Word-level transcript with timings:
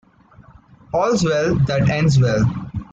All's 0.95 1.23
well 1.23 1.53
that 1.67 1.87
ends 1.87 2.17
well. 2.19 2.43